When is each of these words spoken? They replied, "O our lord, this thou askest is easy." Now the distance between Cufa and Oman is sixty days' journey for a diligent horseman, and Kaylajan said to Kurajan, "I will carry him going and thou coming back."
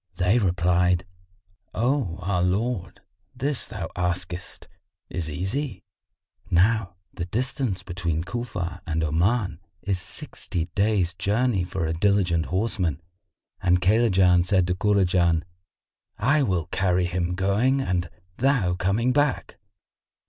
They 0.15 0.39
replied, 0.39 1.05
"O 1.75 2.17
our 2.23 2.41
lord, 2.41 3.01
this 3.35 3.67
thou 3.67 3.87
askest 3.95 4.67
is 5.11 5.29
easy." 5.29 5.83
Now 6.49 6.95
the 7.13 7.25
distance 7.25 7.83
between 7.83 8.23
Cufa 8.23 8.81
and 8.87 9.03
Oman 9.03 9.59
is 9.83 9.99
sixty 10.01 10.65
days' 10.73 11.13
journey 11.13 11.63
for 11.63 11.85
a 11.85 11.93
diligent 11.93 12.47
horseman, 12.47 12.99
and 13.61 13.79
Kaylajan 13.79 14.43
said 14.43 14.65
to 14.65 14.73
Kurajan, 14.75 15.43
"I 16.17 16.41
will 16.41 16.65
carry 16.71 17.05
him 17.05 17.35
going 17.35 17.79
and 17.79 18.09
thou 18.39 18.73
coming 18.73 19.13
back." 19.13 19.59